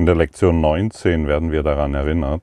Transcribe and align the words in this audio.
In 0.00 0.06
der 0.06 0.14
Lektion 0.14 0.62
19 0.62 1.28
werden 1.28 1.52
wir 1.52 1.62
daran 1.62 1.92
erinnert, 1.92 2.40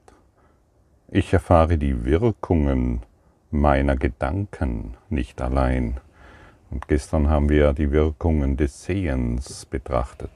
ich 1.09 1.33
erfahre 1.33 1.79
die 1.79 2.05
Wirkungen 2.05 3.01
meiner 3.49 3.95
Gedanken 3.95 4.93
nicht 5.09 5.41
allein. 5.41 5.99
Und 6.69 6.87
gestern 6.87 7.31
haben 7.31 7.49
wir 7.49 7.73
die 7.73 7.89
Wirkungen 7.89 8.57
des 8.57 8.83
Sehens 8.83 9.65
betrachtet. 9.65 10.29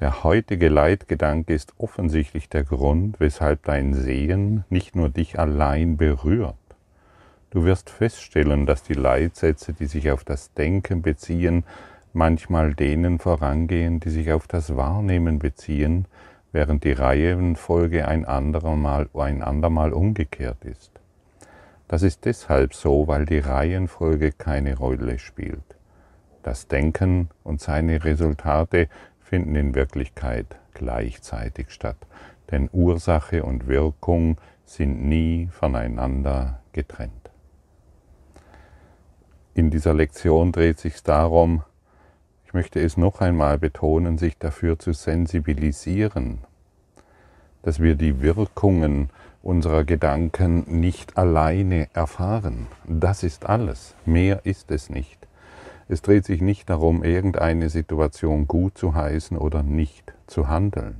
Der 0.00 0.22
heutige 0.22 0.68
Leitgedanke 0.68 1.54
ist 1.54 1.72
offensichtlich 1.78 2.50
der 2.50 2.64
Grund, 2.64 3.20
weshalb 3.20 3.62
dein 3.62 3.94
Sehen 3.94 4.64
nicht 4.68 4.94
nur 4.94 5.08
dich 5.08 5.38
allein 5.38 5.96
berührt. 5.96 6.56
Du 7.48 7.64
wirst 7.64 7.88
feststellen, 7.88 8.66
dass 8.66 8.82
die 8.82 8.92
Leitsätze, 8.92 9.72
die 9.72 9.86
sich 9.86 10.10
auf 10.10 10.24
das 10.24 10.52
Denken 10.52 11.00
beziehen, 11.00 11.64
manchmal 12.12 12.74
denen 12.74 13.18
vorangehen, 13.18 14.00
die 14.00 14.10
sich 14.10 14.32
auf 14.32 14.46
das 14.48 14.76
Wahrnehmen 14.76 15.38
beziehen, 15.38 16.06
während 16.52 16.84
die 16.84 16.92
Reihenfolge 16.92 18.08
ein 18.08 18.24
andermal, 18.24 19.08
ein 19.14 19.42
andermal 19.42 19.92
umgekehrt 19.92 20.64
ist. 20.64 20.90
Das 21.88 22.02
ist 22.02 22.24
deshalb 22.24 22.74
so, 22.74 23.08
weil 23.08 23.26
die 23.26 23.38
Reihenfolge 23.38 24.32
keine 24.32 24.76
Rolle 24.76 25.18
spielt. 25.18 25.64
Das 26.42 26.68
Denken 26.68 27.28
und 27.44 27.60
seine 27.60 28.04
Resultate 28.04 28.88
finden 29.20 29.54
in 29.56 29.74
Wirklichkeit 29.74 30.56
gleichzeitig 30.74 31.70
statt, 31.70 31.98
denn 32.50 32.70
Ursache 32.72 33.42
und 33.42 33.66
Wirkung 33.66 34.38
sind 34.64 35.04
nie 35.04 35.48
voneinander 35.52 36.60
getrennt. 36.72 37.30
In 39.54 39.70
dieser 39.70 39.92
Lektion 39.92 40.52
dreht 40.52 40.78
sich 40.78 41.02
darum, 41.02 41.64
ich 42.50 42.54
möchte 42.54 42.80
es 42.80 42.96
noch 42.96 43.20
einmal 43.20 43.60
betonen, 43.60 44.18
sich 44.18 44.36
dafür 44.36 44.76
zu 44.76 44.92
sensibilisieren, 44.92 46.38
dass 47.62 47.78
wir 47.78 47.94
die 47.94 48.22
Wirkungen 48.22 49.10
unserer 49.40 49.84
Gedanken 49.84 50.64
nicht 50.80 51.16
alleine 51.16 51.86
erfahren. 51.94 52.66
Das 52.88 53.22
ist 53.22 53.46
alles. 53.46 53.94
Mehr 54.04 54.40
ist 54.46 54.72
es 54.72 54.90
nicht. 54.90 55.28
Es 55.88 56.02
dreht 56.02 56.24
sich 56.24 56.40
nicht 56.40 56.68
darum, 56.68 57.04
irgendeine 57.04 57.68
Situation 57.68 58.48
gut 58.48 58.76
zu 58.76 58.96
heißen 58.96 59.36
oder 59.38 59.62
nicht 59.62 60.12
zu 60.26 60.48
handeln. 60.48 60.96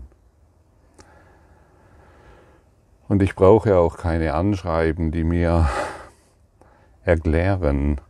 Und 3.09 3.23
ich 3.23 3.35
brauche 3.35 3.77
auch 3.77 3.97
keine 3.97 4.35
Anschreiben, 4.35 5.11
die 5.11 5.25
mir 5.25 5.69
erklären, 7.03 8.01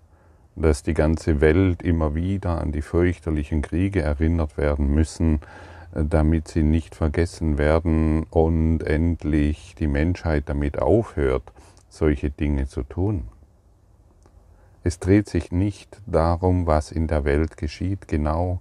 dass 0.61 0.83
die 0.83 0.95
ganze 0.95 1.41
Welt 1.41 1.83
immer 1.83 2.15
wieder 2.15 2.61
an 2.61 2.73
die 2.73 2.83
fürchterlichen 2.83 3.63
Kriege 3.63 4.03
erinnert 4.03 4.57
werden 4.57 4.95
müssen, 4.95 5.41
äh, 5.95 6.05
damit 6.05 6.49
sie 6.49 6.63
nicht 6.63 6.95
vergessen 6.95 7.59
werden 7.59 8.25
und 8.31 8.83
endlich 8.83 9.75
die 9.79 9.87
Menschheit 9.87 10.49
damit 10.49 10.79
aufhört, 10.79 11.53
solche 11.89 12.31
Dinge 12.31 12.67
zu 12.67 12.83
tun. 12.83 13.29
Es 14.83 14.99
dreht 14.99 15.29
sich 15.29 15.53
nicht 15.53 16.01
darum, 16.07 16.67
was 16.67 16.91
in 16.91 17.07
der 17.07 17.25
Welt 17.25 17.57
geschieht, 17.57 18.09
genau, 18.09 18.61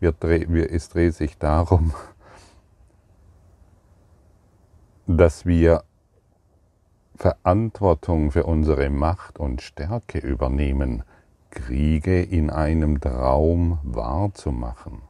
es 0.00 0.88
dreht 0.88 1.14
sich 1.14 1.36
darum, 1.38 1.92
dass 5.06 5.44
wir 5.44 5.82
Verantwortung 7.16 8.30
für 8.30 8.44
unsere 8.44 8.90
Macht 8.90 9.38
und 9.38 9.60
Stärke 9.60 10.18
übernehmen, 10.18 11.02
Kriege 11.50 12.22
in 12.22 12.50
einem 12.50 13.00
Traum 13.00 13.78
wahrzumachen. 13.82 15.02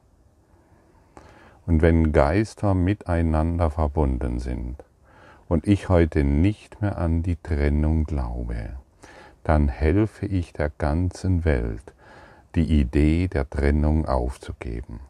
Und 1.66 1.82
wenn 1.82 2.12
Geister 2.12 2.74
miteinander 2.74 3.70
verbunden 3.70 4.38
sind 4.38 4.84
und 5.48 5.66
ich 5.66 5.88
heute 5.88 6.24
nicht 6.24 6.80
mehr 6.80 6.98
an 6.98 7.22
die 7.22 7.36
Trennung 7.36 8.04
glaube, 8.04 8.70
dann 9.44 9.68
helfe 9.68 10.26
ich 10.26 10.52
der 10.52 10.70
ganzen 10.70 11.44
Welt, 11.44 11.94
die 12.54 12.80
Idee 12.80 13.28
der 13.28 13.48
Trennung 13.48 14.06
aufzugeben. 14.06 15.00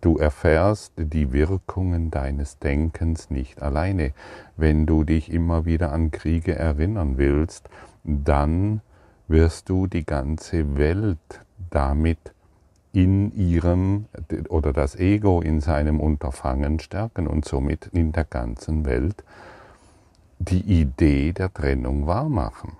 Du 0.00 0.16
erfährst 0.18 0.92
die 0.96 1.32
Wirkungen 1.32 2.10
deines 2.10 2.58
Denkens 2.58 3.30
nicht 3.30 3.62
alleine. 3.62 4.12
Wenn 4.56 4.86
du 4.86 5.04
dich 5.04 5.30
immer 5.30 5.64
wieder 5.64 5.92
an 5.92 6.10
Kriege 6.10 6.54
erinnern 6.56 7.18
willst, 7.18 7.68
dann 8.02 8.80
wirst 9.30 9.68
du 9.68 9.86
die 9.86 10.04
ganze 10.04 10.76
Welt 10.76 11.40
damit 11.70 12.18
in 12.92 13.32
ihrem 13.36 14.06
oder 14.48 14.72
das 14.72 14.96
Ego 14.96 15.40
in 15.40 15.60
seinem 15.60 16.00
Unterfangen 16.00 16.80
stärken 16.80 17.28
und 17.28 17.44
somit 17.44 17.86
in 17.92 18.10
der 18.10 18.24
ganzen 18.24 18.84
Welt 18.84 19.22
die 20.40 20.80
Idee 20.80 21.32
der 21.32 21.54
Trennung 21.54 22.08
wahrmachen. 22.08 22.72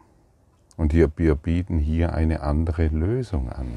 Und 0.76 0.92
hier, 0.92 1.10
wir 1.16 1.36
bieten 1.36 1.78
hier 1.78 2.14
eine 2.14 2.40
andere 2.40 2.88
Lösung 2.88 3.52
an. 3.52 3.68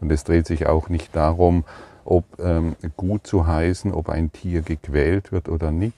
Und 0.00 0.12
es 0.12 0.24
dreht 0.24 0.46
sich 0.46 0.66
auch 0.66 0.90
nicht 0.90 1.16
darum, 1.16 1.64
ob 2.04 2.24
ähm, 2.40 2.76
gut 2.96 3.26
zu 3.26 3.46
heißen, 3.46 3.92
ob 3.92 4.10
ein 4.10 4.32
Tier 4.32 4.60
gequält 4.62 5.32
wird 5.32 5.48
oder 5.48 5.70
nicht. 5.70 5.94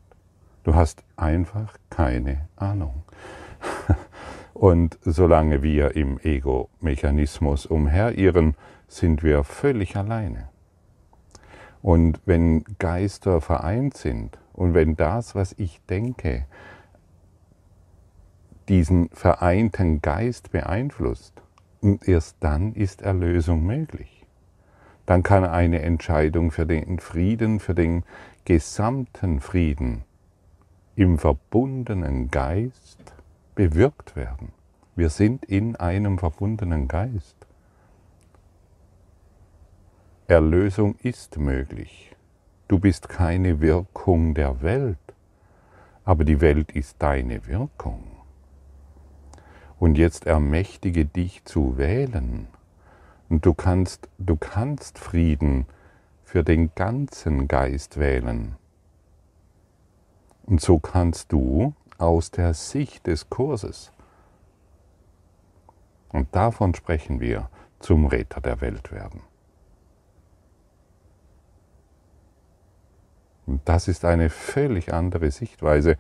Du 0.64 0.76
hast 0.76 1.04
einfach 1.16 1.78
keine 1.90 2.48
Ahnung. 2.56 3.04
Und 4.62 5.00
solange 5.02 5.64
wir 5.64 5.96
im 5.96 6.20
Ego-Mechanismus 6.20 7.66
umherirren, 7.66 8.54
sind 8.88 9.24
wir 9.24 9.44
völlig 9.44 9.96
alleine. 9.96 10.50
Und 11.82 12.22
wenn 12.26 12.64
Geister 12.78 13.42
vereint 13.42 13.98
sind 13.98 14.38
und 14.54 14.76
wenn 14.76 14.96
das, 14.96 15.34
was 15.34 15.56
ich 15.58 15.82
denke, 15.90 16.46
diesen 18.70 19.10
vereinten 19.10 20.00
Geist 20.00 20.52
beeinflusst. 20.52 21.42
Und 21.82 22.08
erst 22.08 22.38
dann 22.42 22.74
ist 22.76 23.02
Erlösung 23.02 23.66
möglich. 23.66 24.28
Dann 25.08 25.24
kann 25.24 25.44
eine 25.44 25.82
Entscheidung 25.82 26.52
für 26.52 26.68
den 26.68 27.00
Frieden, 27.00 27.60
für 27.60 27.74
den 27.74 28.04
gesamten 28.46 29.40
Frieden 29.40 30.04
im 30.96 31.18
verbundenen 31.18 32.30
Geist 32.30 33.16
bewirkt 33.62 34.16
werden. 34.16 34.54
Wir 34.96 35.12
sind 35.12 35.46
in 35.46 35.76
einem 35.76 36.18
verbundenen 36.18 36.88
Geist. 36.88 37.36
Erlösung 40.26 40.96
ist 41.04 41.38
möglich. 41.38 42.16
Du 42.68 42.80
bist 42.80 43.08
keine 43.08 43.62
Wirkung 43.62 44.34
der 44.34 44.64
Welt, 44.64 44.98
aber 46.06 46.24
die 46.24 46.42
Welt 46.42 46.72
ist 46.72 46.96
deine 47.04 47.46
Wirkung. 47.46 48.02
Und 49.78 49.96
jetzt 49.96 50.26
ermächtige 50.26 51.06
dich 51.06 51.46
zu 51.46 51.78
wählen. 51.78 52.48
Und 53.30 53.46
du 53.46 53.54
kannst, 53.54 54.10
du 54.18 54.38
kannst 54.38 54.98
Frieden 54.98 55.68
für 56.24 56.44
den 56.44 56.74
ganzen 56.74 57.48
Geist 57.48 58.00
wählen. 58.00 58.56
Und 60.48 60.62
so 60.62 60.80
kannst 60.80 61.32
du 61.32 61.76
aus 62.02 62.32
der 62.32 62.54
Sicht 62.54 63.08
des 63.08 63.30
Kurses, 63.30 63.92
und 66.10 66.36
davon 66.36 66.76
sprechen 66.76 67.20
wir, 67.20 67.50
zum 67.80 68.06
Retter 68.06 68.42
der 68.42 68.62
Welt 68.62 68.92
werden. 68.92 69.22
Und 73.46 73.62
das 73.66 73.88
ist 73.88 74.06
eine 74.06 74.30
völlig 74.30 74.94
andere 74.94 75.32
Sichtweise. 75.32 75.98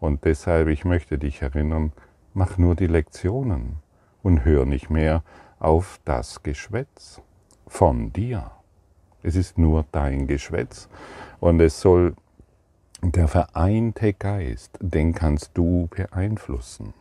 Und 0.00 0.24
deshalb, 0.24 0.68
ich 0.68 0.84
möchte 0.84 1.18
dich 1.18 1.42
erinnern, 1.42 1.92
mach 2.34 2.56
nur 2.58 2.76
die 2.76 2.86
Lektionen 2.86 3.76
und 4.22 4.44
hör 4.44 4.64
nicht 4.64 4.90
mehr 4.90 5.22
auf 5.58 6.00
das 6.04 6.42
Geschwätz 6.42 7.20
von 7.66 8.12
dir. 8.12 8.50
Es 9.22 9.34
ist 9.36 9.58
nur 9.58 9.86
dein 9.92 10.26
Geschwätz 10.26 10.88
und 11.40 11.60
es 11.60 11.80
soll 11.80 12.14
der 13.12 13.28
vereinte 13.28 14.12
Geist, 14.12 14.78
den 14.80 15.14
kannst 15.14 15.50
du 15.54 15.88
beeinflussen. 15.88 16.94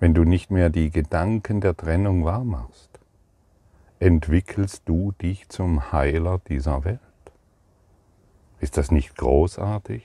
Wenn 0.00 0.12
du 0.12 0.24
nicht 0.24 0.50
mehr 0.50 0.70
die 0.70 0.90
Gedanken 0.90 1.60
der 1.60 1.76
Trennung 1.76 2.24
wahrmachst, 2.24 3.00
entwickelst 4.00 4.82
du 4.86 5.12
dich 5.12 5.48
zum 5.48 5.92
Heiler 5.92 6.40
dieser 6.48 6.84
Welt. 6.84 7.00
Ist 8.60 8.76
das 8.76 8.90
nicht 8.90 9.16
großartig? 9.16 10.02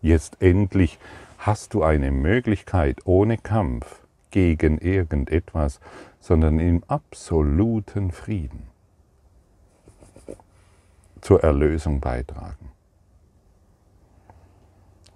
Jetzt 0.00 0.40
endlich 0.40 0.98
hast 1.38 1.74
du 1.74 1.82
eine 1.82 2.10
Möglichkeit 2.10 3.06
ohne 3.06 3.36
Kampf 3.36 4.06
gegen 4.30 4.78
irgendetwas, 4.78 5.80
sondern 6.20 6.58
im 6.58 6.84
absoluten 6.84 8.12
Frieden 8.12 8.68
zur 11.20 11.42
Erlösung 11.42 12.00
beitragen. 12.00 12.70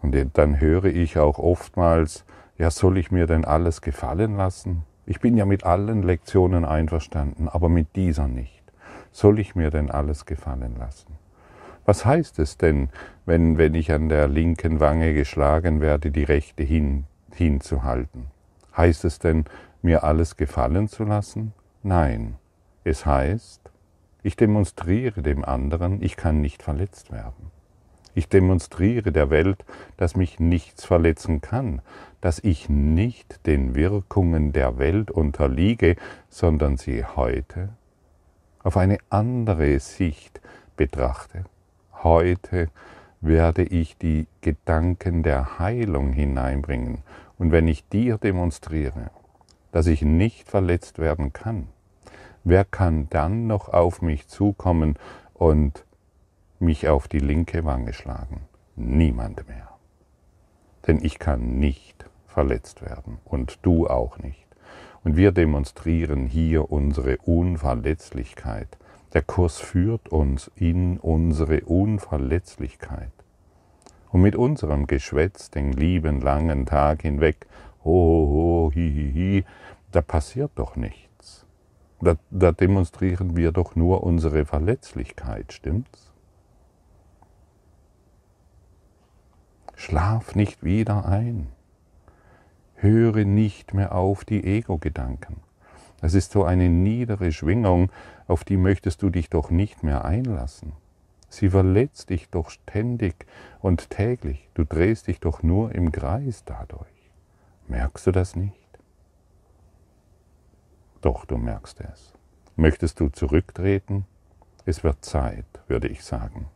Und 0.03 0.17
dann 0.35 0.61
höre 0.61 0.87
ich 0.87 1.19
auch 1.19 1.39
oftmals, 1.39 2.25
ja, 2.59 2.71
soll 2.71 2.99
ich 2.99 3.11
mir 3.11 3.27
denn 3.27 3.45
alles 3.45 3.81
gefallen 3.81 4.37
lassen? 4.37 4.83
Ich 5.07 5.21
bin 5.21 5.37
ja 5.37 5.47
mit 5.47 5.65
allen 5.65 6.03
Lektionen 6.03 6.65
einverstanden, 6.65 7.49
aber 7.49 7.69
mit 7.69 7.97
dieser 7.97 8.29
nicht. 8.29 8.63
Soll 9.11 9.39
ich 9.39 9.55
mir 9.55 9.71
denn 9.71 9.91
alles 9.91 10.27
gefallen 10.27 10.77
lassen? 10.79 11.17
Was 11.85 12.05
heißt 12.05 12.39
es 12.39 12.57
denn, 12.57 12.91
wenn, 13.27 13.59
wenn 13.59 13.75
ich 13.75 13.93
an 13.93 14.09
der 14.09 14.29
linken 14.29 14.81
Wange 14.81 15.15
geschlagen 15.15 15.81
werde, 15.81 16.11
die 16.11 16.23
rechte 16.23 16.63
hin, 16.63 17.05
hinzuhalten? 17.33 18.27
Heißt 18.77 19.05
es 19.05 19.19
denn, 19.19 19.45
mir 19.83 20.05
alles 20.05 20.37
gefallen 20.37 20.89
zu 20.89 21.05
lassen? 21.05 21.53
Nein. 21.83 22.37
Es 22.85 23.07
heißt, 23.07 23.71
ich 24.23 24.37
demonstriere 24.37 25.23
dem 25.23 25.45
anderen, 25.45 26.03
ich 26.03 26.17
kann 26.17 26.41
nicht 26.41 26.63
verletzt 26.63 27.11
werden. 27.11 27.51
Ich 28.15 28.29
demonstriere 28.29 29.13
der 29.13 29.31
Welt, 29.31 29.65
dass 29.97 30.17
mich 30.17 30.39
nichts 30.39 30.85
verletzen 30.85 31.41
kann, 31.41 31.81
dass 32.21 32.39
ich 32.39 32.69
nicht 32.69 33.47
den 33.47 33.75
Wirkungen 33.75 34.53
der 34.53 34.79
Welt 34.79 35.11
unterliege, 35.11 35.97
sondern 36.29 36.77
sie 36.77 37.05
heute 37.05 37.71
auf 38.63 38.77
eine 38.77 38.99
andere 39.11 39.79
Sicht 39.81 40.41
betrachte 40.77 41.45
heute 42.03 42.69
werde 43.21 43.63
ich 43.63 43.97
die 43.99 44.27
Gedanken 44.41 45.23
der 45.23 45.59
Heilung 45.59 46.13
hineinbringen. 46.13 46.99
Und 47.39 47.53
wenn 47.53 47.69
ich 47.69 47.89
dir 47.89 48.19
demonstriere, 48.19 49.11
dass 49.71 49.87
ich 49.87 50.03
nicht 50.03 50.49
verletzt 50.49 50.99
werden 50.99 51.33
kann, 51.33 51.69
wer 52.45 52.65
kann 52.65 53.09
dann 53.11 53.47
noch 53.47 53.69
auf 53.69 54.03
mich 54.03 54.29
zukommen 54.29 54.99
und 55.35 55.85
mich 56.63 56.89
auf 56.89 57.09
die 57.09 57.19
linke 57.19 57.65
Wange 57.65 57.93
schlagen? 57.93 58.43
Niemand 58.77 59.47
mehr. 59.49 59.69
Denn 60.87 61.05
ich 61.05 61.19
kann 61.19 61.59
nicht 61.59 62.07
verletzt 62.27 62.83
werden 62.83 63.19
und 63.25 63.59
du 63.63 63.87
auch 63.87 64.19
nicht. 64.19 64.47
Und 65.05 65.17
wir 65.17 65.33
demonstrieren 65.33 66.27
hier 66.27 66.71
unsere 66.71 67.19
Unverletzlichkeit 67.19 68.79
der 69.13 69.23
Kurs 69.23 69.59
führt 69.59 70.09
uns 70.09 70.51
in 70.57 70.99
unsere 70.99 71.63
Unverletzlichkeit. 71.63 73.13
Und 74.11 74.23
mit 74.23 74.37
unserem 74.37 74.87
Geschwätz 74.87 75.51
den 75.51 75.73
lieben 75.73 76.21
langen 76.21 76.65
Tag 76.67 77.03
hinweg, 77.03 77.47
ho, 77.85 77.91
ho, 77.91 78.29
ho, 78.33 78.73
hi, 78.75 78.91
hi, 78.91 79.13
hi, 79.15 79.45
da 79.91 80.01
passiert 80.01 80.53
doch 80.55 80.77
nichts. 80.77 81.45
Da, 82.01 82.17
da 82.31 82.53
demonstrieren 82.53 83.37
wir 83.37 83.53
doch 83.53 83.77
nur 83.77 84.03
unsere 84.03 84.47
Verletzlichkeit, 84.47 85.53
stimmt's? 85.53 86.12
Schlaf 89.83 90.37
nicht 90.37 90.63
wieder 90.63 91.07
ein. 91.07 91.49
Höre 92.77 93.25
nicht 93.25 93.75
mehr 93.75 93.97
auf 93.97 94.25
die 94.25 94.45
Ego-Gedanken. 94.45 95.41
Das 96.01 96.15
ist 96.15 96.31
so 96.31 96.45
eine 96.45 96.69
niedere 96.69 97.33
Schwingung, 97.33 97.91
auf 98.29 98.45
die 98.45 98.59
möchtest 98.59 99.03
du 99.03 99.11
dich 99.11 99.29
doch 99.29 99.51
nicht 99.51 99.83
mehr 99.83 100.05
einlassen. 100.05 100.75
Sie 101.29 101.51
verletzt 101.51 102.11
dich 102.11 102.31
doch 102.31 102.51
ständig 102.51 103.27
und 103.61 103.91
täglich. 103.91 104.49
Du 104.55 104.63
drehst 104.63 105.09
dich 105.09 105.19
doch 105.19 105.43
nur 105.43 105.75
im 105.75 105.91
Kreis 105.91 106.45
dadurch. 106.45 107.11
Merkst 107.67 108.07
du 108.07 108.13
das 108.13 108.37
nicht? 108.37 108.79
Doch, 111.01 111.25
du 111.25 111.39
merkst 111.39 111.81
es. 111.81 112.15
Möchtest 112.55 113.01
du 113.01 113.09
zurücktreten? 113.09 114.05
Es 114.65 114.85
wird 114.85 115.05
Zeit, 115.05 115.47
würde 115.67 115.89
ich 115.89 116.05
sagen. 116.05 116.47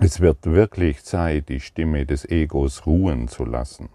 Es 0.00 0.18
wird 0.18 0.44
wirklich 0.44 1.04
Zeit, 1.04 1.48
die 1.48 1.60
Stimme 1.60 2.04
des 2.04 2.24
Egos 2.24 2.84
ruhen 2.84 3.28
zu 3.28 3.44
lassen. 3.44 3.88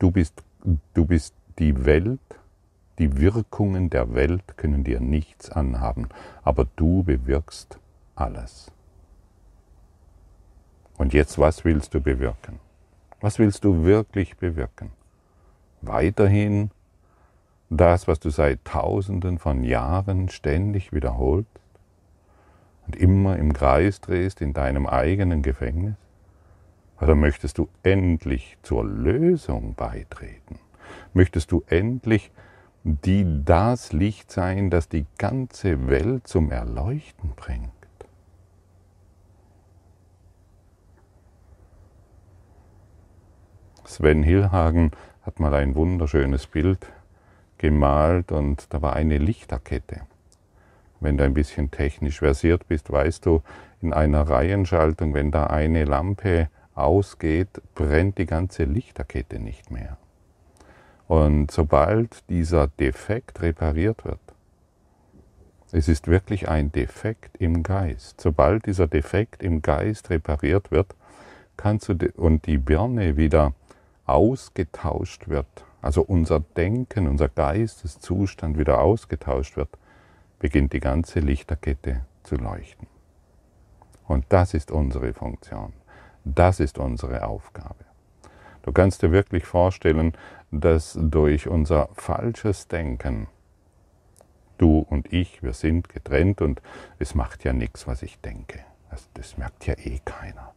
Du 0.00 0.10
bist, 0.10 0.42
du 0.94 1.04
bist 1.04 1.34
die 1.58 1.84
Welt, 1.84 2.20
die 2.98 3.18
Wirkungen 3.18 3.90
der 3.90 4.14
Welt 4.14 4.56
können 4.56 4.82
dir 4.82 4.98
nichts 4.98 5.48
anhaben, 5.50 6.08
aber 6.42 6.66
du 6.74 7.04
bewirkst 7.04 7.78
alles. 8.16 8.72
Und 10.96 11.12
jetzt, 11.12 11.38
was 11.38 11.64
willst 11.64 11.94
du 11.94 12.00
bewirken? 12.00 12.58
Was 13.20 13.38
willst 13.38 13.62
du 13.62 13.84
wirklich 13.84 14.36
bewirken? 14.36 14.90
Weiterhin 15.82 16.72
das, 17.70 18.08
was 18.08 18.18
du 18.18 18.30
seit 18.30 18.64
Tausenden 18.64 19.38
von 19.38 19.62
Jahren 19.62 20.28
ständig 20.28 20.92
wiederholst 20.92 21.48
und 22.88 22.96
immer 22.96 23.36
im 23.36 23.52
Kreis 23.52 24.00
drehst 24.00 24.40
in 24.40 24.54
deinem 24.54 24.86
eigenen 24.86 25.42
Gefängnis? 25.42 25.94
Oder 27.00 27.14
möchtest 27.14 27.58
du 27.58 27.68
endlich 27.82 28.56
zur 28.62 28.84
Lösung 28.84 29.74
beitreten? 29.74 30.58
Möchtest 31.12 31.52
du 31.52 31.62
endlich 31.68 32.32
die 32.82 33.44
das 33.44 33.92
Licht 33.92 34.32
sein, 34.32 34.70
das 34.70 34.88
die 34.88 35.04
ganze 35.18 35.88
Welt 35.88 36.26
zum 36.26 36.50
Erleuchten 36.50 37.32
bringt? 37.36 37.70
Sven 43.84 44.22
Hillhagen 44.22 44.92
hat 45.22 45.40
mal 45.40 45.52
ein 45.54 45.74
wunderschönes 45.74 46.46
Bild 46.46 46.86
gemalt 47.58 48.32
und 48.32 48.72
da 48.72 48.80
war 48.80 48.94
eine 48.94 49.18
Lichterkette. 49.18 50.02
Wenn 51.00 51.16
du 51.16 51.24
ein 51.24 51.34
bisschen 51.34 51.70
technisch 51.70 52.18
versiert 52.18 52.66
bist, 52.68 52.90
weißt 52.90 53.24
du, 53.26 53.42
in 53.80 53.92
einer 53.92 54.22
Reihenschaltung, 54.28 55.14
wenn 55.14 55.30
da 55.30 55.46
eine 55.46 55.84
Lampe 55.84 56.48
ausgeht, 56.74 57.62
brennt 57.74 58.18
die 58.18 58.26
ganze 58.26 58.64
Lichterkette 58.64 59.38
nicht 59.38 59.70
mehr. 59.70 59.96
Und 61.06 61.50
sobald 61.50 62.28
dieser 62.28 62.68
Defekt 62.68 63.40
repariert 63.40 64.04
wird, 64.04 64.20
Es 65.70 65.86
ist 65.86 66.08
wirklich 66.08 66.48
ein 66.48 66.72
Defekt 66.72 67.36
im 67.38 67.62
Geist. 67.62 68.22
Sobald 68.22 68.64
dieser 68.64 68.86
Defekt 68.86 69.42
im 69.42 69.60
Geist 69.60 70.08
repariert 70.08 70.70
wird, 70.70 70.94
kannst 71.58 71.90
du 71.90 71.94
und 72.16 72.46
die 72.46 72.56
Birne 72.56 73.18
wieder 73.18 73.52
ausgetauscht 74.06 75.28
wird, 75.28 75.46
also 75.82 76.00
unser 76.00 76.40
Denken, 76.40 77.06
unser 77.06 77.28
Geisteszustand 77.28 78.58
wieder 78.58 78.80
ausgetauscht 78.80 79.56
wird, 79.58 79.68
beginnt 80.38 80.72
die 80.72 80.80
ganze 80.80 81.20
Lichterkette 81.20 82.04
zu 82.22 82.36
leuchten. 82.36 82.86
Und 84.06 84.24
das 84.28 84.54
ist 84.54 84.70
unsere 84.70 85.12
Funktion. 85.12 85.72
Das 86.24 86.60
ist 86.60 86.78
unsere 86.78 87.26
Aufgabe. 87.26 87.84
Du 88.62 88.72
kannst 88.72 89.02
dir 89.02 89.12
wirklich 89.12 89.44
vorstellen, 89.44 90.12
dass 90.50 90.98
durch 91.00 91.48
unser 91.48 91.88
falsches 91.94 92.68
Denken, 92.68 93.28
du 94.58 94.80
und 94.80 95.12
ich, 95.12 95.42
wir 95.42 95.52
sind 95.52 95.88
getrennt 95.88 96.42
und 96.42 96.60
es 96.98 97.14
macht 97.14 97.44
ja 97.44 97.52
nichts, 97.52 97.86
was 97.86 98.02
ich 98.02 98.20
denke. 98.20 98.60
Das, 98.90 99.08
das 99.14 99.38
merkt 99.38 99.66
ja 99.66 99.74
eh 99.74 100.00
keiner. 100.04 100.54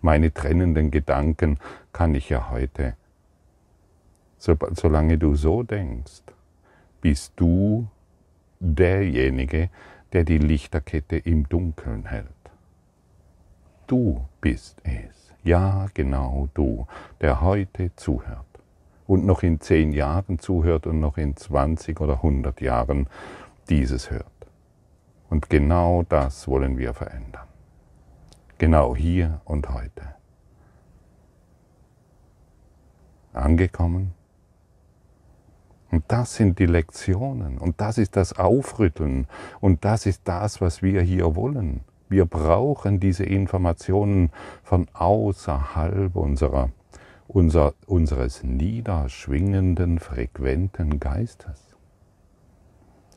Meine 0.00 0.32
trennenden 0.32 0.90
Gedanken 0.90 1.58
kann 1.92 2.14
ich 2.14 2.28
ja 2.28 2.50
heute, 2.50 2.96
so, 4.36 4.56
solange 4.72 5.18
du 5.18 5.34
so 5.34 5.62
denkst, 5.62 6.22
bist 7.00 7.32
du 7.36 7.88
derjenige, 8.60 9.70
der 10.12 10.24
die 10.24 10.38
Lichterkette 10.38 11.16
im 11.16 11.48
Dunkeln 11.48 12.06
hält. 12.06 12.28
Du 13.86 14.24
bist 14.40 14.80
es. 14.84 15.34
Ja, 15.44 15.86
genau 15.94 16.48
du, 16.54 16.86
der 17.20 17.40
heute 17.40 17.94
zuhört 17.96 18.44
und 19.06 19.24
noch 19.24 19.42
in 19.42 19.60
zehn 19.60 19.92
Jahren 19.92 20.38
zuhört 20.38 20.86
und 20.86 21.00
noch 21.00 21.16
in 21.16 21.36
20 21.36 22.00
oder 22.00 22.14
100 22.14 22.60
Jahren 22.60 23.08
dieses 23.68 24.10
hört. 24.10 24.26
Und 25.30 25.48
genau 25.50 26.04
das 26.08 26.48
wollen 26.48 26.78
wir 26.78 26.94
verändern. 26.94 27.46
Genau 28.58 28.94
hier 28.94 29.40
und 29.44 29.68
heute. 29.70 30.14
Angekommen? 33.32 34.17
Und 35.90 36.04
das 36.08 36.34
sind 36.34 36.58
die 36.58 36.66
Lektionen 36.66 37.58
und 37.58 37.80
das 37.80 37.96
ist 37.96 38.16
das 38.16 38.38
Aufrütteln 38.38 39.26
und 39.60 39.84
das 39.84 40.04
ist 40.04 40.22
das, 40.24 40.60
was 40.60 40.82
wir 40.82 41.00
hier 41.00 41.34
wollen. 41.34 41.80
Wir 42.10 42.24
brauchen 42.24 43.00
diese 43.00 43.24
Informationen 43.24 44.30
von 44.62 44.86
außerhalb 44.92 46.14
unserer, 46.14 46.70
unser, 47.26 47.74
unseres 47.86 48.42
niederschwingenden, 48.42 49.98
frequenten 49.98 51.00
Geistes. 51.00 51.68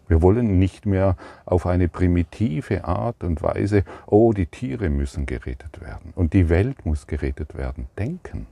Wir 0.07 0.21
wollen 0.21 0.59
nicht 0.59 0.85
mehr 0.85 1.15
auf 1.45 1.65
eine 1.65 1.87
primitive 1.87 2.83
Art 2.83 3.23
und 3.23 3.41
Weise, 3.41 3.85
oh, 4.07 4.33
die 4.33 4.45
Tiere 4.45 4.89
müssen 4.89 5.25
gerettet 5.25 5.79
werden 5.79 6.11
und 6.15 6.33
die 6.33 6.49
Welt 6.49 6.85
muss 6.85 7.07
gerettet 7.07 7.55
werden, 7.55 7.87
denken. 7.97 8.47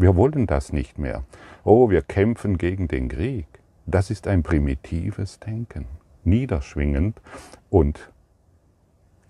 Wir 0.00 0.16
wollen 0.16 0.46
das 0.46 0.72
nicht 0.72 0.98
mehr. 0.98 1.24
Oh, 1.62 1.90
wir 1.90 2.00
kämpfen 2.00 2.56
gegen 2.56 2.88
den 2.88 3.10
Krieg. 3.10 3.46
Das 3.84 4.10
ist 4.10 4.26
ein 4.26 4.42
primitives 4.42 5.40
Denken, 5.40 5.84
niederschwingend 6.24 7.20
und 7.68 8.10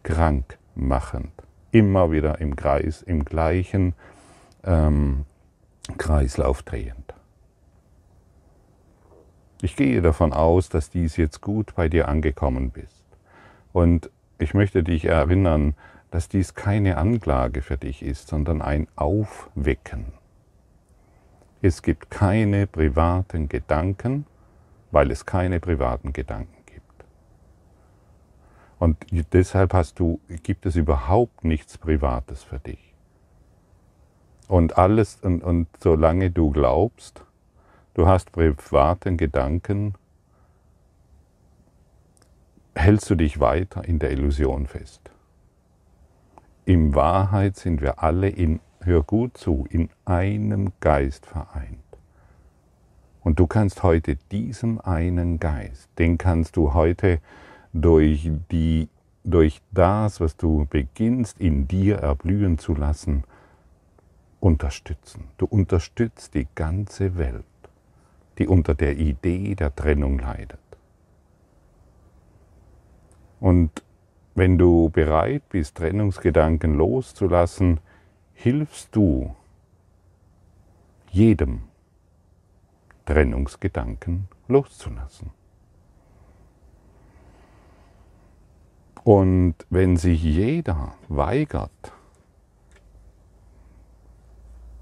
krankmachend. 0.05 1.33
Immer 1.73 2.13
wieder 2.13 2.41
im 2.41 2.55
Kreis, 2.55 3.03
im 3.03 3.25
gleichen 3.25 3.95
ähm, 4.63 5.25
Kreislauf 5.99 6.63
drehend. 6.63 7.15
Ich 9.63 9.75
gehe 9.75 10.01
davon 10.03 10.33
aus, 10.33 10.69
dass 10.69 10.89
dies 10.89 11.17
jetzt 11.17 11.41
gut 11.41 11.75
bei 11.75 11.89
dir 11.89 12.07
angekommen 12.07 12.71
bist. 12.71 13.05
Und 13.73 14.09
ich 14.39 14.55
möchte 14.55 14.85
dich 14.85 15.05
erinnern, 15.07 15.75
dass 16.13 16.29
dies 16.29 16.55
keine 16.55 16.97
Anklage 16.97 17.61
für 17.61 17.77
dich 17.77 18.05
ist, 18.05 18.29
sondern 18.29 18.63
ein 18.63 18.87
Aufwecken. 18.95 20.20
Es 21.63 21.83
gibt 21.83 22.11
keine 22.11 22.67
privaten 22.67 23.49
Gedanken, 23.49 24.27
weil 24.91 25.11
es 25.11 25.27
keine 25.27 25.61
privaten 25.61 26.13
Gedanken 26.13 26.65
gibt. 26.67 27.05
Und 28.79 28.97
deshalb 29.33 29.75
hast 29.75 29.99
du, 29.99 30.21
gibt 30.43 30.65
es 30.65 30.77
überhaupt 30.77 31.45
nichts 31.45 31.77
Privates 31.77 32.43
für 32.43 32.59
dich. 32.59 32.95
Und 34.49 34.79
alles, 34.79 35.19
und, 35.23 35.45
und 35.45 35.69
solange 35.81 36.31
du 36.31 36.51
glaubst, 36.51 37.25
du 37.95 38.09
hast 38.09 38.33
privaten 38.33 39.17
Gedanken, 39.17 39.95
hältst 42.75 43.11
du 43.11 43.15
dich 43.15 43.39
weiter 43.39 43.85
in 43.85 43.99
der 43.99 44.11
Illusion 44.11 44.67
fest. 44.67 45.11
In 46.65 46.95
Wahrheit 46.95 47.57
sind 47.57 47.81
wir 47.81 48.03
alle 48.03 48.29
in, 48.29 48.61
hör 48.81 49.03
gut 49.03 49.37
zu, 49.37 49.67
in 49.71 49.91
einem 50.05 50.73
Geist 50.81 51.27
vereint. 51.27 51.79
Und 53.23 53.39
du 53.39 53.47
kannst 53.47 53.83
heute 53.83 54.17
diesem 54.31 54.81
einen 54.81 55.39
Geist, 55.39 55.89
den 55.99 56.17
kannst 56.19 56.57
du 56.57 56.73
heute 56.73 57.21
durch, 57.73 58.31
die, 58.51 58.89
durch 59.25 59.61
das, 59.71 60.21
was 60.21 60.37
du 60.37 60.67
beginnst 60.71 61.39
in 61.39 61.69
dir 61.69 61.99
erblühen 61.99 62.59
zu 62.59 62.75
lassen, 62.75 63.25
unterstützen. 64.41 65.25
Du 65.37 65.45
unterstützt 65.47 66.35
die 66.35 66.49
ganze 66.55 67.19
Welt 67.19 67.45
die 68.41 68.49
unter 68.49 68.75
der 68.75 68.97
Idee 68.97 69.55
der 69.55 69.77
Trennung 69.77 70.19
leidet. 70.19 70.59
Und 73.39 73.83
wenn 74.35 74.57
du 74.57 74.89
bereit 74.89 75.43
bist, 75.51 75.77
Trennungsgedanken 75.77 76.75
loszulassen, 76.75 77.81
hilfst 78.43 78.97
du 78.97 79.37
jedem 81.11 81.65
Trennungsgedanken 83.05 84.29
loszulassen. 84.49 85.31
Und 89.05 89.57
wenn 89.69 89.99
sich 89.99 90.23
jeder 90.23 90.95
weigert, 91.09 91.93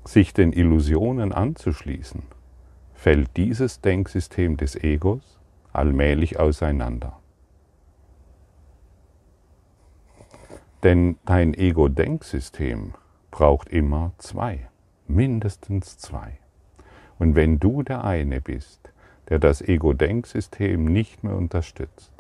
sich 0.05 0.33
den 0.33 0.53
Illusionen 0.53 1.33
anzuschließen, 1.33 2.23
fällt 2.95 3.37
dieses 3.37 3.81
Denksystem 3.81 4.57
des 4.57 4.77
Egos 4.77 5.41
allmählich 5.73 6.39
auseinander. 6.39 7.19
Denn 10.85 11.19
dein 11.25 11.55
Ego-Denksystem 11.55 12.95
braucht 13.39 13.69
immer 13.69 14.11
zwei, 14.19 14.69
mindestens 15.07 15.97
zwei. 15.97 16.39
Und 17.21 17.37
wenn 17.37 17.61
du 17.61 17.85
der 17.85 18.03
eine 18.03 18.41
bist, 18.41 18.93
der 19.29 19.39
das 19.39 19.63
Ego-Denksystem 19.63 20.85
nicht 20.85 21.23
mehr 21.23 21.37
unterstützt, 21.37 22.11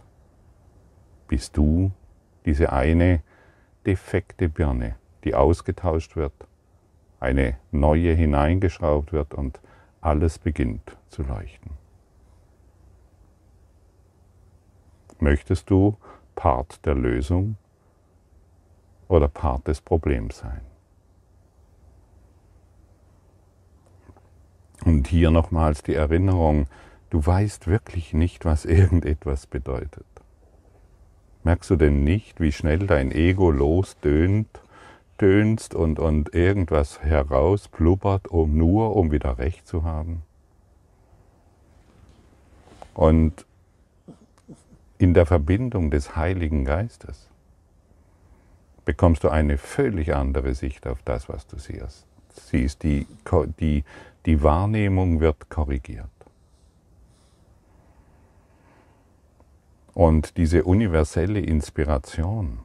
bist 1.27 1.57
du 1.57 1.91
diese 2.45 2.73
eine 2.73 3.25
defekte 3.85 4.49
Birne, 4.49 4.95
die 5.25 5.35
ausgetauscht 5.35 6.15
wird, 6.15 6.47
eine 7.19 7.57
neue 7.73 8.13
hineingeschraubt 8.13 9.13
wird 9.13 9.35
und 9.35 9.59
alles 10.01 10.39
beginnt 10.39 10.97
zu 11.09 11.25
leuchten. 11.25 11.73
Möchtest 15.19 15.69
du 15.69 15.97
Part 16.37 16.87
der 16.87 16.95
Lösung 16.95 17.57
oder 19.09 19.27
Part 19.27 19.67
des 19.67 19.81
Problems 19.81 20.39
sein? 20.39 20.68
Und 24.88 25.07
hier 25.07 25.30
nochmals 25.30 25.83
die 25.83 25.92
Erinnerung, 25.92 26.66
du 27.11 27.25
weißt 27.25 27.66
wirklich 27.66 28.14
nicht, 28.14 28.47
was 28.47 28.64
irgendetwas 28.64 29.47
bedeutet. 29.47 30.07
Merkst 31.45 31.68
du 31.68 31.76
denn 31.76 32.04
nicht, 32.04 32.40
wie 32.40 32.52
schnell 32.52 32.87
dein 32.87 33.12
Ego 33.12 33.50
losdöhnt 33.50 34.49
tönst 35.18 35.75
und, 35.75 35.99
und 35.99 36.35
irgendwas 36.35 37.02
herauspluppert, 37.02 38.28
um 38.28 38.57
nur 38.57 38.97
um 38.97 39.12
wieder 39.12 39.37
recht 39.37 39.66
zu 39.68 39.83
haben. 39.83 40.23
Und 42.95 43.45
in 44.97 45.12
der 45.12 45.26
Verbindung 45.26 45.90
des 45.90 46.16
Heiligen 46.16 46.64
Geistes 46.64 47.28
bekommst 48.87 49.23
du 49.23 49.28
eine 49.28 49.59
völlig 49.59 50.14
andere 50.14 50.54
Sicht 50.54 50.87
auf 50.87 51.02
das, 51.02 51.28
was 51.28 51.47
du 51.47 51.59
siehst. 51.59 52.08
Siehst 52.47 52.83
die, 52.83 53.07
die, 53.59 53.85
die 54.26 54.42
Wahrnehmung 54.42 55.21
wird 55.21 55.49
korrigiert. 55.50 56.07
Und 59.95 60.37
diese 60.37 60.64
universelle 60.64 61.40
Inspiration, 61.40 62.61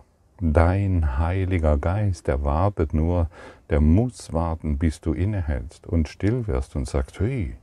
Dein 0.45 1.19
Heiliger 1.19 1.77
Geist, 1.77 2.27
der 2.27 2.43
wartet 2.43 2.93
nur, 2.93 3.29
der 3.69 3.79
muss 3.79 4.33
warten, 4.33 4.77
bis 4.77 4.99
du 4.99 5.13
innehältst 5.13 5.87
und 5.87 6.09
still 6.09 6.47
wirst 6.47 6.75
und 6.75 6.85
sagst, 6.85 7.21
hey, 7.21 7.55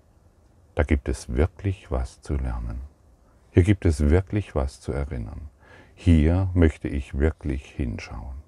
da 0.77 0.83
gibt 0.83 1.09
es 1.09 1.29
wirklich 1.29 1.91
was 1.91 2.23
zu 2.23 2.37
lernen. 2.37 2.81
Hier 3.51 3.65
gibt 3.65 3.85
es 3.85 4.09
wirklich 4.09 4.55
was 4.55 4.81
zu 4.81 4.93
erinnern. 4.93 5.51
Hier 5.95 6.49
möchte 6.55 6.89
ich 6.89 7.19
wirklich 7.19 7.67
hinschauen. 7.67 8.40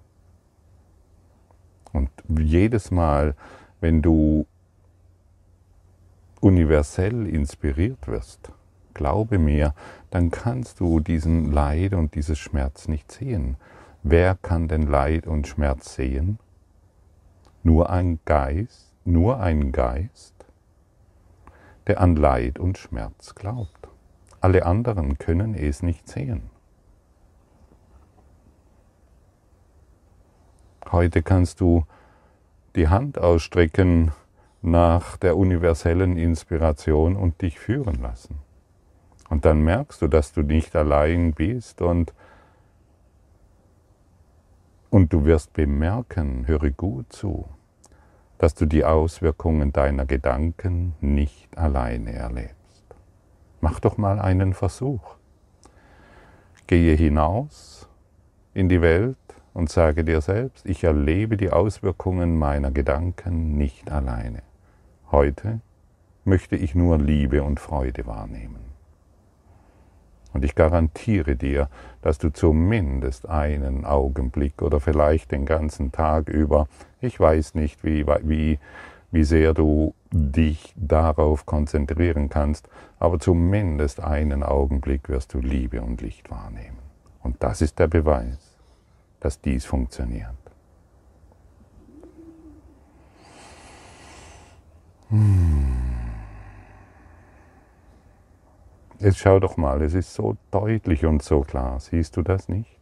Und 1.92 2.10
jedes 2.28 2.90
Mal, 2.90 3.34
wenn 3.80 4.02
du 4.02 4.46
universell 6.40 7.26
inspiriert 7.26 8.08
wirst, 8.08 8.52
glaube 8.94 9.38
mir, 9.38 9.74
dann 10.10 10.30
kannst 10.30 10.80
du 10.80 11.00
diesen 11.00 11.52
Leid 11.52 11.94
und 11.94 12.14
dieses 12.14 12.38
Schmerz 12.38 12.88
nicht 12.88 13.12
sehen. 13.12 13.56
Wer 14.02 14.34
kann 14.34 14.68
denn 14.68 14.82
Leid 14.82 15.26
und 15.26 15.46
Schmerz 15.46 15.94
sehen? 15.94 16.38
Nur 17.62 17.90
ein 17.90 18.18
Geist, 18.24 18.92
nur 19.04 19.40
ein 19.40 19.72
Geist, 19.72 20.34
der 21.86 22.00
an 22.00 22.16
Leid 22.16 22.58
und 22.58 22.78
Schmerz 22.78 23.34
glaubt. 23.34 23.88
Alle 24.40 24.66
anderen 24.66 25.18
können 25.18 25.54
es 25.54 25.82
nicht 25.82 26.08
sehen. 26.08 26.51
Heute 30.92 31.22
kannst 31.22 31.62
du 31.62 31.86
die 32.76 32.88
Hand 32.88 33.18
ausstrecken 33.18 34.12
nach 34.60 35.16
der 35.16 35.38
universellen 35.38 36.18
Inspiration 36.18 37.16
und 37.16 37.40
dich 37.40 37.58
führen 37.58 38.02
lassen. 38.02 38.38
Und 39.30 39.46
dann 39.46 39.62
merkst 39.62 40.02
du, 40.02 40.08
dass 40.08 40.34
du 40.34 40.42
nicht 40.42 40.76
allein 40.76 41.32
bist 41.32 41.80
und, 41.80 42.12
und 44.90 45.14
du 45.14 45.24
wirst 45.24 45.54
bemerken, 45.54 46.46
höre 46.46 46.70
gut 46.70 47.10
zu, 47.10 47.46
dass 48.36 48.54
du 48.54 48.66
die 48.66 48.84
Auswirkungen 48.84 49.72
deiner 49.72 50.04
Gedanken 50.04 50.94
nicht 51.00 51.56
alleine 51.56 52.12
erlebst. 52.12 52.84
Mach 53.62 53.80
doch 53.80 53.96
mal 53.96 54.20
einen 54.20 54.52
Versuch. 54.52 55.16
Gehe 56.66 56.94
hinaus 56.94 57.88
in 58.52 58.68
die 58.68 58.82
Welt 58.82 59.16
und 59.54 59.70
sage 59.70 60.04
dir 60.04 60.20
selbst, 60.20 60.66
ich 60.66 60.84
erlebe 60.84 61.36
die 61.36 61.50
Auswirkungen 61.50 62.38
meiner 62.38 62.70
Gedanken 62.70 63.56
nicht 63.56 63.90
alleine. 63.90 64.42
Heute 65.10 65.60
möchte 66.24 66.56
ich 66.56 66.74
nur 66.74 66.98
Liebe 66.98 67.42
und 67.42 67.60
Freude 67.60 68.06
wahrnehmen. 68.06 68.72
Und 70.32 70.44
ich 70.46 70.54
garantiere 70.54 71.36
dir, 71.36 71.68
dass 72.00 72.16
du 72.18 72.32
zumindest 72.32 73.28
einen 73.28 73.84
Augenblick 73.84 74.62
oder 74.62 74.80
vielleicht 74.80 75.30
den 75.32 75.44
ganzen 75.44 75.92
Tag 75.92 76.30
über, 76.30 76.68
ich 77.02 77.20
weiß 77.20 77.54
nicht, 77.54 77.84
wie, 77.84 78.06
wie, 78.06 78.58
wie 79.10 79.24
sehr 79.24 79.52
du 79.52 79.94
dich 80.10 80.72
darauf 80.74 81.44
konzentrieren 81.44 82.30
kannst, 82.30 82.70
aber 82.98 83.18
zumindest 83.18 84.00
einen 84.00 84.42
Augenblick 84.42 85.10
wirst 85.10 85.34
du 85.34 85.40
Liebe 85.40 85.82
und 85.82 86.00
Licht 86.00 86.30
wahrnehmen. 86.30 86.78
Und 87.22 87.42
das 87.42 87.60
ist 87.60 87.78
der 87.78 87.88
Beweis 87.88 88.51
dass 89.22 89.40
dies 89.40 89.64
funktioniert. 89.64 90.34
Hm. 95.10 95.76
Jetzt 98.98 99.18
schau 99.18 99.38
doch 99.38 99.56
mal, 99.56 99.80
es 99.82 99.94
ist 99.94 100.12
so 100.12 100.36
deutlich 100.50 101.06
und 101.06 101.22
so 101.22 101.42
klar. 101.42 101.78
Siehst 101.78 102.16
du 102.16 102.22
das 102.22 102.48
nicht? 102.48 102.80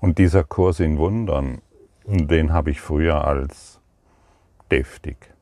Und 0.00 0.18
dieser 0.18 0.44
Kurs 0.44 0.78
in 0.78 0.96
Wundern, 0.96 1.60
den 2.04 2.52
habe 2.52 2.70
ich 2.70 2.80
früher 2.80 3.24
als 3.24 3.80
deftig, 4.70 5.34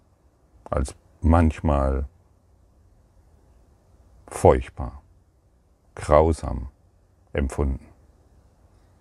als 0.64 0.94
manchmal 1.20 2.08
furchtbar 4.28 5.02
grausam 5.96 6.68
empfunden. 7.32 7.84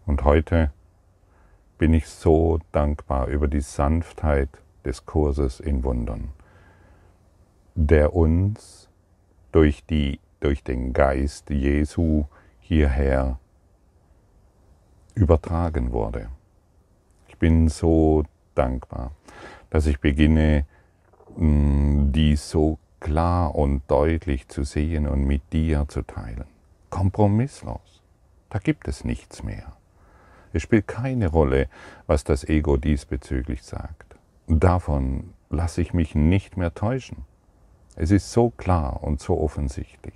Und 0.07 0.23
heute 0.23 0.71
bin 1.77 1.93
ich 1.93 2.07
so 2.07 2.59
dankbar 2.71 3.27
über 3.27 3.47
die 3.47 3.61
Sanftheit 3.61 4.49
des 4.83 5.05
Kurses 5.05 5.59
in 5.59 5.83
Wundern, 5.83 6.29
der 7.75 8.15
uns 8.15 8.89
durch, 9.51 9.85
die, 9.85 10.19
durch 10.39 10.63
den 10.63 10.93
Geist 10.93 11.49
Jesu 11.49 12.25
hierher 12.59 13.39
übertragen 15.15 15.91
wurde. 15.91 16.29
Ich 17.27 17.37
bin 17.37 17.67
so 17.67 18.23
dankbar, 18.53 19.11
dass 19.69 19.85
ich 19.85 19.99
beginne, 19.99 20.65
mm, 21.35 22.11
dies 22.11 22.49
so 22.49 22.79
klar 22.99 23.53
und 23.53 23.83
deutlich 23.87 24.47
zu 24.47 24.63
sehen 24.63 25.07
und 25.07 25.25
mit 25.25 25.41
dir 25.51 25.85
zu 25.89 26.01
teilen 26.01 26.54
kompromisslos. 26.89 28.03
Da 28.49 28.59
gibt 28.59 28.87
es 28.87 29.03
nichts 29.03 29.43
mehr. 29.43 29.73
Es 30.53 30.61
spielt 30.61 30.87
keine 30.87 31.27
Rolle, 31.27 31.67
was 32.07 32.23
das 32.23 32.43
Ego 32.43 32.77
diesbezüglich 32.77 33.63
sagt. 33.63 34.15
Davon 34.47 35.33
lasse 35.49 35.81
ich 35.81 35.93
mich 35.93 36.15
nicht 36.15 36.55
mehr 36.55 36.73
täuschen. 36.73 37.25
Es 37.95 38.11
ist 38.11 38.31
so 38.31 38.51
klar 38.51 39.03
und 39.03 39.19
so 39.19 39.39
offensichtlich. 39.39 40.13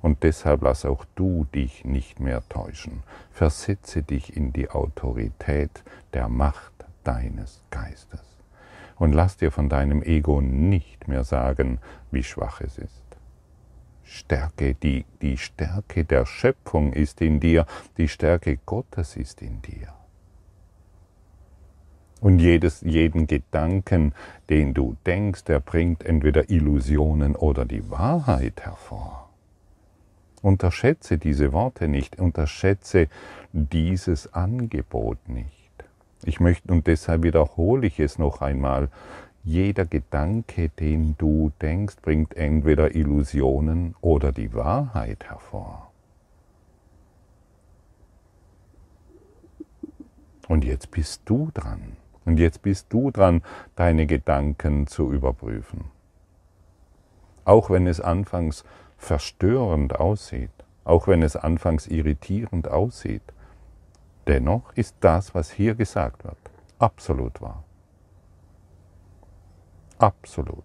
Und 0.00 0.22
deshalb 0.22 0.62
lass 0.62 0.84
auch 0.84 1.04
du 1.14 1.46
dich 1.54 1.84
nicht 1.84 2.20
mehr 2.20 2.42
täuschen. 2.48 3.02
Versetze 3.30 4.02
dich 4.02 4.36
in 4.36 4.52
die 4.52 4.70
Autorität 4.70 5.82
der 6.12 6.28
Macht 6.28 6.72
deines 7.04 7.62
Geistes. 7.70 8.20
Und 8.96 9.12
lass 9.12 9.36
dir 9.36 9.50
von 9.50 9.68
deinem 9.68 10.02
Ego 10.02 10.40
nicht 10.40 11.08
mehr 11.08 11.24
sagen, 11.24 11.78
wie 12.10 12.22
schwach 12.22 12.60
es 12.60 12.78
ist. 12.78 13.03
Stärke, 14.04 14.74
die, 14.74 15.04
die 15.22 15.36
Stärke 15.36 16.04
der 16.04 16.26
Schöpfung 16.26 16.92
ist 16.92 17.20
in 17.20 17.40
dir, 17.40 17.66
die 17.96 18.08
Stärke 18.08 18.58
Gottes 18.64 19.16
ist 19.16 19.42
in 19.42 19.62
dir. 19.62 19.94
Und 22.20 22.38
jedes, 22.38 22.80
jeden 22.80 23.26
Gedanken, 23.26 24.14
den 24.48 24.72
du 24.72 24.96
denkst, 25.04 25.44
der 25.44 25.60
bringt 25.60 26.04
entweder 26.04 26.48
Illusionen 26.48 27.36
oder 27.36 27.64
die 27.64 27.90
Wahrheit 27.90 28.62
hervor. 28.62 29.28
Unterschätze 30.40 31.18
diese 31.18 31.52
Worte 31.52 31.88
nicht, 31.88 32.18
unterschätze 32.18 33.08
dieses 33.52 34.32
Angebot 34.32 35.28
nicht. 35.28 35.70
Ich 36.24 36.40
möchte, 36.40 36.72
und 36.72 36.86
deshalb 36.86 37.22
wiederhole 37.22 37.86
ich 37.86 38.00
es 38.00 38.18
noch 38.18 38.40
einmal, 38.40 38.88
jeder 39.44 39.84
Gedanke, 39.84 40.70
den 40.70 41.16
du 41.18 41.52
denkst, 41.60 41.96
bringt 42.00 42.34
entweder 42.34 42.94
Illusionen 42.94 43.94
oder 44.00 44.32
die 44.32 44.54
Wahrheit 44.54 45.24
hervor. 45.24 45.90
Und 50.48 50.64
jetzt 50.64 50.90
bist 50.90 51.22
du 51.26 51.50
dran. 51.52 51.96
Und 52.24 52.38
jetzt 52.38 52.62
bist 52.62 52.86
du 52.88 53.10
dran, 53.10 53.42
deine 53.76 54.06
Gedanken 54.06 54.86
zu 54.86 55.12
überprüfen. 55.12 55.84
Auch 57.44 57.68
wenn 57.68 57.86
es 57.86 58.00
anfangs 58.00 58.64
verstörend 58.96 60.00
aussieht, 60.00 60.50
auch 60.84 61.06
wenn 61.06 61.22
es 61.22 61.36
anfangs 61.36 61.86
irritierend 61.86 62.68
aussieht, 62.68 63.22
dennoch 64.26 64.72
ist 64.74 64.96
das, 65.00 65.34
was 65.34 65.50
hier 65.50 65.74
gesagt 65.74 66.24
wird, 66.24 66.38
absolut 66.78 67.42
wahr. 67.42 67.62
Absolut. 69.98 70.64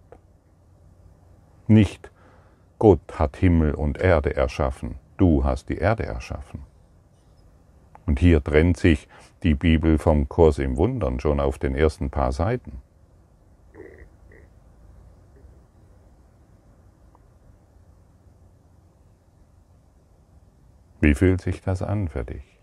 Nicht 1.66 2.10
Gott 2.78 3.18
hat 3.18 3.36
Himmel 3.36 3.74
und 3.74 3.98
Erde 3.98 4.34
erschaffen, 4.34 4.96
du 5.18 5.44
hast 5.44 5.68
die 5.68 5.76
Erde 5.76 6.04
erschaffen. 6.04 6.62
Und 8.06 8.18
hier 8.18 8.42
trennt 8.42 8.76
sich 8.76 9.06
die 9.42 9.54
Bibel 9.54 9.98
vom 9.98 10.28
Kurs 10.28 10.58
im 10.58 10.76
Wundern 10.76 11.20
schon 11.20 11.40
auf 11.40 11.58
den 11.58 11.74
ersten 11.74 12.10
paar 12.10 12.32
Seiten. 12.32 12.82
Wie 21.00 21.14
fühlt 21.14 21.40
sich 21.40 21.60
das 21.62 21.82
an 21.82 22.08
für 22.08 22.24
dich? 22.24 22.58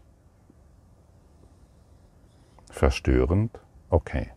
Verstörend? 2.72 3.60
Okay. 3.90 4.32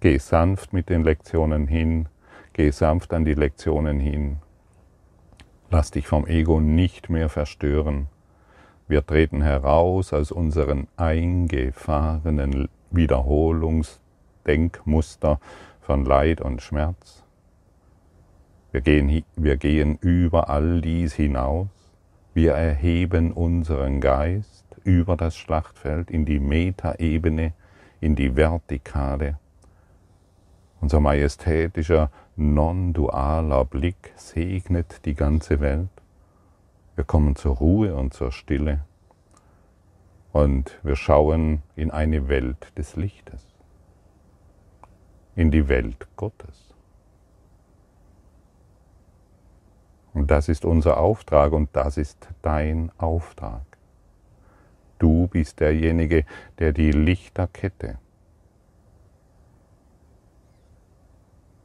Geh 0.00 0.18
sanft 0.18 0.74
mit 0.74 0.90
den 0.90 1.04
Lektionen 1.04 1.66
hin, 1.66 2.10
geh 2.52 2.70
sanft 2.70 3.14
an 3.14 3.24
die 3.24 3.32
Lektionen 3.32 3.98
hin. 3.98 4.36
Lass 5.70 5.90
dich 5.90 6.06
vom 6.06 6.26
Ego 6.26 6.60
nicht 6.60 7.08
mehr 7.08 7.30
verstören. 7.30 8.08
Wir 8.88 9.06
treten 9.06 9.40
heraus 9.40 10.12
aus 10.12 10.32
unseren 10.32 10.86
eingefahrenen 10.96 12.68
Wiederholungsdenkmuster 12.90 15.40
von 15.80 16.04
Leid 16.04 16.42
und 16.42 16.60
Schmerz. 16.60 17.24
Wir 18.72 18.82
gehen, 18.82 19.24
wir 19.34 19.56
gehen 19.56 19.96
über 20.02 20.50
all 20.50 20.82
dies 20.82 21.14
hinaus. 21.14 21.68
Wir 22.34 22.52
erheben 22.52 23.32
unseren 23.32 24.02
Geist 24.02 24.66
über 24.84 25.16
das 25.16 25.38
Schlachtfeld 25.38 26.10
in 26.10 26.26
die 26.26 26.38
Metaebene, 26.38 27.54
in 28.00 28.14
die 28.14 28.36
Vertikale 28.36 29.38
Unser 30.80 31.00
majestätischer, 31.00 32.10
non-dualer 32.36 33.64
Blick 33.64 34.12
segnet 34.16 35.04
die 35.04 35.14
ganze 35.14 35.60
Welt. 35.60 35.88
Wir 36.94 37.04
kommen 37.04 37.34
zur 37.36 37.56
Ruhe 37.56 37.94
und 37.94 38.14
zur 38.14 38.30
Stille 38.30 38.84
und 40.32 40.78
wir 40.82 40.96
schauen 40.96 41.62
in 41.76 41.90
eine 41.90 42.28
Welt 42.28 42.72
des 42.76 42.94
Lichtes, 42.96 43.42
in 45.34 45.50
die 45.50 45.68
Welt 45.68 46.06
Gottes. 46.16 46.74
Und 50.12 50.30
das 50.30 50.48
ist 50.48 50.64
unser 50.64 50.98
Auftrag 50.98 51.52
und 51.52 51.70
das 51.72 51.96
ist 51.96 52.28
dein 52.42 52.90
Auftrag. 52.98 53.64
Du 54.98 55.26
bist 55.26 55.60
derjenige, 55.60 56.24
der 56.58 56.72
die 56.72 56.90
Lichterkette 56.90 57.98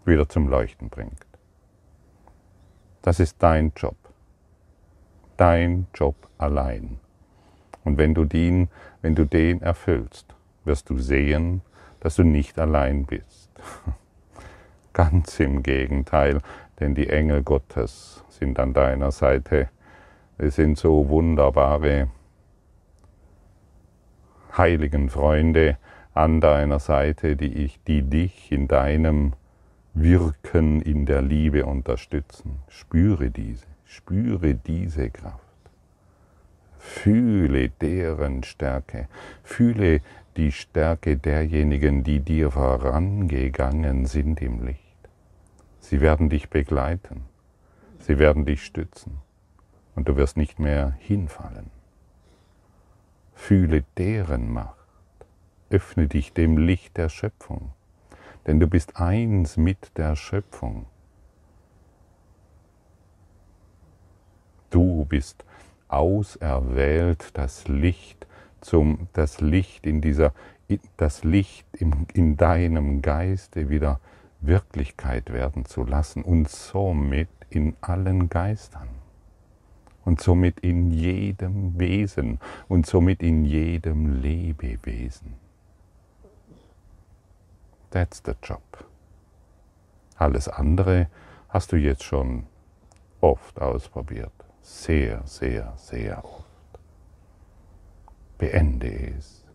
wieder 0.06 0.28
zum 0.28 0.48
Leuchten 0.48 0.90
bringt. 0.90 1.26
Das 3.02 3.20
ist 3.20 3.38
dein 3.40 3.72
Job. 3.76 3.96
Dein 5.38 5.88
Job 5.94 6.16
allein. 6.38 7.00
Und 7.84 7.98
wenn 7.98 8.14
du 8.14 8.26
den, 8.26 8.70
wenn 9.02 9.16
du 9.16 9.26
den 9.26 9.62
erfüllst, 9.62 10.36
wirst 10.66 10.90
du 10.90 10.98
sehen, 10.98 11.62
dass 12.00 12.16
du 12.16 12.24
nicht 12.24 12.60
allein 12.60 13.06
bist. 13.06 13.50
Ganz 14.94 15.40
im 15.40 15.64
Gegenteil, 15.64 16.42
denn 16.80 16.96
die 16.96 17.10
Engel 17.10 17.44
Gottes 17.44 18.24
sind 18.30 18.60
an 18.60 18.74
deiner 18.74 19.12
Seite. 19.12 19.70
Es 20.38 20.56
sind 20.56 20.78
so 20.78 21.10
wunderbare 21.10 22.10
heiligen 24.58 25.10
Freunde 25.10 25.78
an 26.14 26.42
deiner 26.42 26.80
Seite, 26.80 27.36
die, 27.36 27.54
ich, 27.54 27.82
die 27.84 28.04
dich 28.04 28.52
in 28.52 28.68
deinem 28.68 29.34
Wirken 29.94 30.82
in 30.82 31.06
der 31.06 31.22
Liebe 31.22 31.66
unterstützen. 31.66 32.60
Spüre 32.70 33.30
diese, 33.30 33.66
spüre 33.84 34.56
diese 34.56 35.10
Kraft. 35.10 35.40
Fühle 36.80 37.70
deren 37.70 38.44
Stärke, 38.44 39.10
fühle 39.44 40.00
die 40.38 40.54
Stärke 40.54 41.18
derjenigen, 41.18 42.06
die 42.06 42.22
dir 42.22 42.52
vorangegangen 42.52 44.06
sind 44.06 44.42
im 44.42 44.66
Licht. 44.66 44.80
Sie 45.82 46.00
werden 46.00 46.30
dich 46.30 46.50
begleiten, 46.50 47.24
sie 48.00 48.18
werden 48.18 48.46
dich 48.46 48.64
stützen 48.64 49.18
und 49.96 50.08
du 50.08 50.16
wirst 50.16 50.38
nicht 50.38 50.58
mehr 50.58 50.96
hinfallen. 51.00 51.70
Fühle 53.36 53.84
deren 53.98 54.52
Macht, 54.52 54.78
öffne 55.70 56.08
dich 56.08 56.32
dem 56.32 56.58
Licht 56.58 56.96
der 56.96 57.10
Schöpfung 57.10 57.74
denn 58.48 58.60
du 58.60 58.68
bist 58.68 58.98
eins 58.98 59.58
mit 59.58 59.98
der 59.98 60.16
Schöpfung. 60.16 60.86
Du 64.70 65.06
bist 65.06 65.44
auserwählt, 65.88 67.32
das 67.34 67.68
Licht 67.68 68.26
zum 68.62 69.08
das 69.14 69.42
Licht 69.42 69.86
in 69.86 70.02
dieser 70.02 70.34
das 70.96 71.24
Licht 71.24 71.68
in, 71.76 72.08
in 72.14 72.38
deinem 72.38 73.02
Geiste 73.02 73.70
wieder 73.70 74.00
Wirklichkeit 74.40 75.32
werden 75.34 75.66
zu 75.66 75.84
lassen 75.84 76.24
und 76.24 76.50
somit 76.50 77.28
in 77.50 77.76
allen 77.82 78.30
Geistern 78.30 78.88
und 80.06 80.22
somit 80.22 80.62
in 80.62 80.92
jedem 80.92 81.78
Wesen 81.80 82.40
und 82.68 82.86
somit 82.86 83.22
in 83.22 83.46
jedem 83.46 84.22
Lebewesen. 84.22 85.34
That's 87.92 88.22
the 88.26 88.34
job. 88.42 88.62
Alles 90.18 90.48
andere 90.48 91.08
hast 91.50 91.72
du 91.72 91.76
jetzt 91.76 92.04
schon 92.04 92.48
oft 93.20 93.62
ausprobiert. 93.62 94.34
Sehr, 94.62 95.22
sehr, 95.26 95.74
sehr 95.78 96.24
oft. 96.24 96.46
Beende 98.38 98.92
es. 99.18 99.46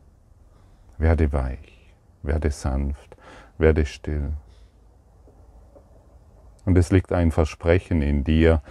Werde 0.98 1.32
weich, 1.32 1.92
werde 2.22 2.50
sanft, 2.50 3.16
werde 3.58 3.84
still. 3.84 4.32
Und 6.64 6.78
es 6.78 6.90
liegt 6.90 7.12
ein 7.12 7.30
Versprechen 7.30 8.02
in 8.02 8.24
dir, 8.24 8.62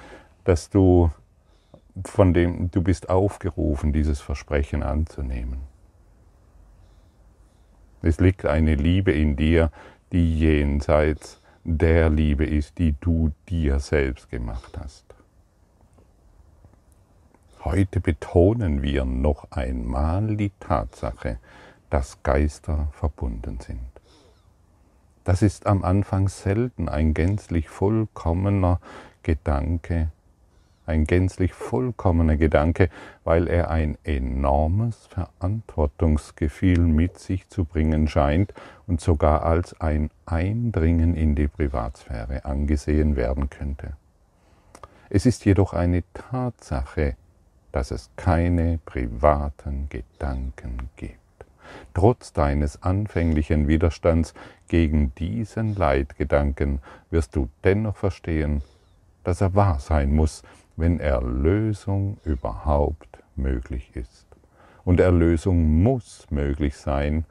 dass 0.44 0.70
du 0.70 1.12
von 2.04 2.34
dem 2.34 2.72
du 2.72 2.82
bist 2.82 3.10
aufgerufen, 3.10 3.94
dieses 3.94 4.20
Versprechen 4.20 4.84
anzunehmen. 4.84 5.62
Es 8.06 8.20
liegt 8.20 8.46
eine 8.46 8.76
Liebe 8.76 9.12
in 9.12 9.36
dir, 9.36 9.72
die 10.12 10.38
jenseits 10.38 11.42
der 11.64 12.12
Liebe 12.12 12.46
ist, 12.46 12.78
die 12.78 12.94
du 13.02 13.32
dir 13.50 13.80
selbst 13.80 14.30
gemacht 14.30 14.78
hast. 14.78 15.06
Heute 17.64 18.00
betonen 18.02 18.84
wir 18.84 19.06
noch 19.06 19.50
einmal 19.50 20.38
die 20.38 20.52
Tatsache, 20.60 21.40
dass 21.90 22.22
Geister 22.22 22.90
verbunden 22.92 23.60
sind. 23.60 23.80
Das 25.24 25.42
ist 25.42 25.66
am 25.66 25.84
Anfang 25.84 26.30
selten 26.30 26.88
ein 26.88 27.16
gänzlich 27.16 27.70
vollkommener 27.70 28.80
Gedanke, 29.24 30.12
ein 30.86 31.06
gänzlich 31.06 31.54
vollkommener 31.54 32.38
Gedanke, 32.38 32.90
weil 33.24 33.48
er 33.48 33.70
ein 33.70 33.98
enormes 34.04 35.08
Verantwortungsgefühl 35.08 36.80
mit 36.80 37.20
sich 37.20 37.48
zu 37.50 37.66
bringen 37.66 38.08
scheint 38.08 38.54
und 38.88 39.02
sogar 39.02 39.44
als 39.44 39.80
ein 39.80 40.10
Eindringen 40.26 41.16
in 41.16 41.36
die 41.36 41.48
Privatsphäre 41.48 42.46
angesehen 42.46 43.16
werden 43.16 43.50
könnte. 43.50 43.94
Es 45.10 45.26
ist 45.26 45.46
jedoch 45.46 45.74
eine 45.74 46.04
Tatsache, 46.14 47.16
dass 47.72 47.92
es 47.92 48.10
keine 48.16 48.80
privaten 48.86 49.88
Gedanken 49.90 50.90
gibt. 50.96 51.20
Trotz 51.94 52.34
deines 52.34 52.84
anfänglichen 52.84 53.68
Widerstands 53.68 54.34
gegen 54.68 55.14
diesen 55.16 55.76
Leitgedanken 55.76 56.80
wirst 57.10 57.36
du 57.36 57.50
dennoch 57.64 57.98
verstehen, 57.98 58.62
dass 59.24 59.42
er 59.42 59.56
wahr 59.56 59.80
sein 59.80 60.14
muss, 60.14 60.44
wenn 60.78 61.00
Erlösung 61.00 62.18
überhaupt 62.24 63.24
möglich 63.36 63.96
ist. 63.96 64.26
Und 64.84 65.00
Erlösung 65.00 65.84
muss 65.84 66.28
möglich 66.30 66.78
sein, 66.78 67.26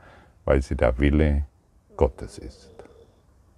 weil 0.45 0.63
sie 0.63 0.77
der 0.77 0.99
Wille 0.99 1.45
Gottes 1.97 2.39
ist. 2.39 2.75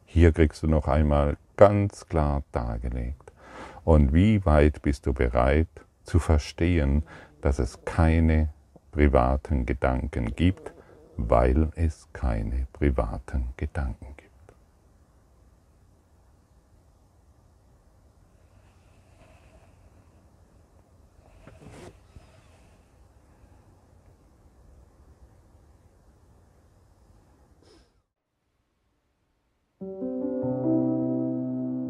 Hier 0.04 0.32
kriegst 0.32 0.62
du 0.62 0.66
noch 0.66 0.88
einmal 0.88 1.36
ganz 1.56 2.06
klar 2.06 2.42
dargelegt. 2.52 3.32
Und 3.84 4.12
wie 4.12 4.44
weit 4.44 4.82
bist 4.82 5.06
du 5.06 5.12
bereit 5.12 5.68
zu 6.04 6.18
verstehen, 6.18 7.02
dass 7.40 7.58
es 7.58 7.84
keine 7.84 8.50
privaten 8.92 9.66
Gedanken 9.66 10.34
gibt, 10.34 10.72
weil 11.16 11.70
es 11.76 12.08
keine 12.12 12.66
privaten 12.72 13.48
Gedanken 13.56 14.15